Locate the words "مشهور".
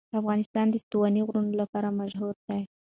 1.99-2.35